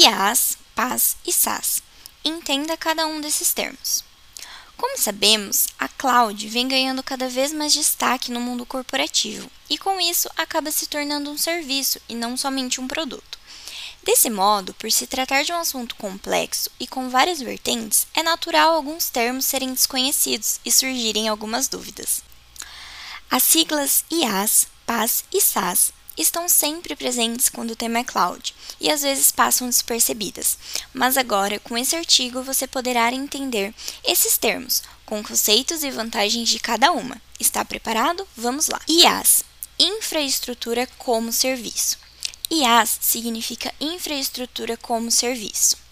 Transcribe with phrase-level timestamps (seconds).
[0.00, 1.82] IaaS, PaaS e SaaS.
[2.24, 4.04] Entenda cada um desses termos.
[4.76, 10.00] Como sabemos, a cloud vem ganhando cada vez mais destaque no mundo corporativo e, com
[10.00, 13.40] isso, acaba se tornando um serviço e não somente um produto.
[14.04, 18.76] Desse modo, por se tratar de um assunto complexo e com várias vertentes, é natural
[18.76, 22.22] alguns termos serem desconhecidos e surgirem algumas dúvidas.
[23.28, 28.90] As siglas IaaS, PaaS e SaaS estão sempre presentes quando o tema é cloud e
[28.90, 30.58] às vezes passam despercebidas.
[30.92, 36.58] Mas agora, com esse artigo, você poderá entender esses termos, com conceitos e vantagens de
[36.58, 37.20] cada uma.
[37.38, 38.26] Está preparado?
[38.36, 38.80] Vamos lá.
[38.88, 39.44] IaaS
[39.78, 41.98] Infraestrutura como Serviço.
[42.50, 45.87] IaaS significa Infraestrutura como Serviço.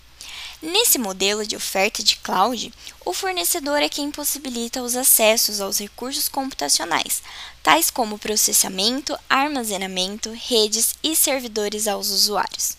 [0.67, 2.73] Nesse modelo de oferta de cloud,
[3.05, 7.23] o fornecedor é quem possibilita os acessos aos recursos computacionais,
[7.63, 12.77] tais como processamento, armazenamento, redes e servidores aos usuários.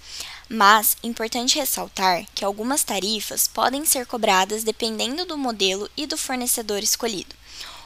[0.50, 6.84] Mas importante ressaltar que algumas tarifas podem ser cobradas dependendo do modelo e do fornecedor
[6.84, 7.34] escolhido.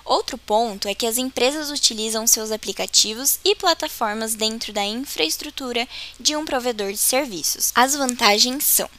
[0.03, 5.88] Outro ponto é que as empresas utilizam seus aplicativos e plataformas dentro da infraestrutura
[6.19, 7.71] de um provedor de serviços.
[7.75, 8.89] As vantagens são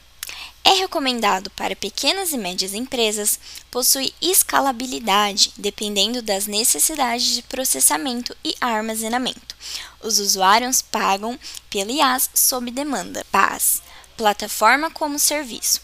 [0.63, 8.55] é recomendado para pequenas e médias empresas, possui escalabilidade dependendo das necessidades de processamento e
[8.61, 9.55] armazenamento.
[10.01, 11.37] Os usuários pagam
[11.69, 13.25] pelo IaaS sob demanda.
[13.31, 13.81] PaaS
[14.15, 15.81] Plataforma como Serviço.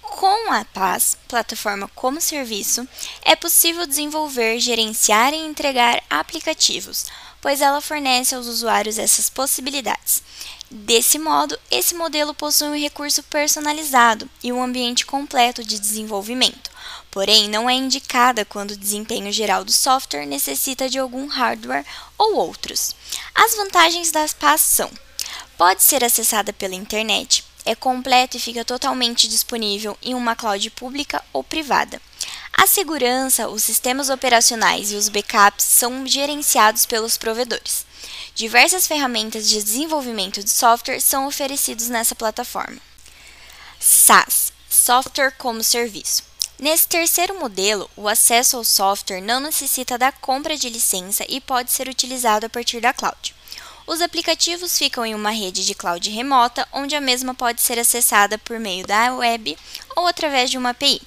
[0.00, 2.88] Com a PaaS, plataforma como serviço,
[3.22, 7.06] é possível desenvolver, gerenciar e entregar aplicativos,
[7.40, 10.22] pois ela fornece aos usuários essas possibilidades.
[10.70, 16.70] Desse modo, esse modelo possui um recurso personalizado e um ambiente completo de desenvolvimento,
[17.10, 21.86] porém não é indicada quando o desempenho geral do software necessita de algum hardware
[22.18, 22.94] ou outros.
[23.34, 24.90] As vantagens das PaaS são:
[25.56, 31.24] pode ser acessada pela internet, é completo e fica totalmente disponível em uma cloud pública
[31.32, 31.98] ou privada.
[32.60, 37.86] A segurança, os sistemas operacionais e os backups são gerenciados pelos provedores.
[38.34, 42.78] Diversas ferramentas de desenvolvimento de software são oferecidos nessa plataforma.
[43.78, 46.24] SaaS Software como Serviço.
[46.58, 51.70] Nesse terceiro modelo, o acesso ao software não necessita da compra de licença e pode
[51.70, 53.36] ser utilizado a partir da cloud.
[53.86, 58.36] Os aplicativos ficam em uma rede de cloud remota, onde a mesma pode ser acessada
[58.36, 59.56] por meio da web
[59.94, 61.00] ou através de uma API.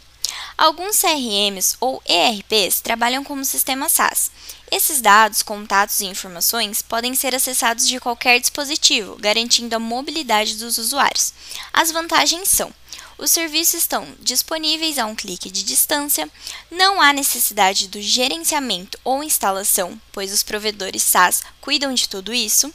[0.61, 4.29] Alguns CRMs ou ERPs trabalham como sistema SaaS.
[4.69, 10.77] Esses dados, contatos e informações podem ser acessados de qualquer dispositivo, garantindo a mobilidade dos
[10.77, 11.33] usuários.
[11.73, 12.71] As vantagens são:
[13.17, 16.29] os serviços estão disponíveis a um clique de distância,
[16.69, 22.71] não há necessidade do gerenciamento ou instalação, pois os provedores SaaS cuidam de tudo isso.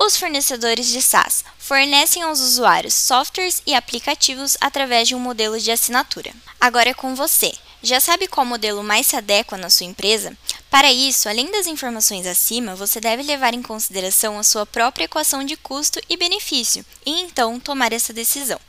[0.00, 5.72] Os fornecedores de SaaS fornecem aos usuários softwares e aplicativos através de um modelo de
[5.72, 6.32] assinatura.
[6.60, 7.52] Agora é com você.
[7.82, 10.36] Já sabe qual modelo mais se adequa na sua empresa?
[10.70, 15.44] Para isso, além das informações acima, você deve levar em consideração a sua própria equação
[15.44, 18.60] de custo e benefício e então tomar essa decisão.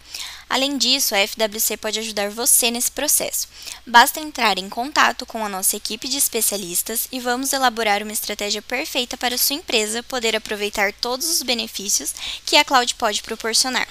[0.50, 3.48] Além disso, a FWC pode ajudar você nesse processo.
[3.86, 8.62] Basta entrar em contato com a nossa equipe de especialistas e vamos elaborar uma estratégia
[8.62, 12.14] perfeita para sua empresa poder aproveitar todos os benefícios
[12.46, 13.88] que a cloud pode proporcionar.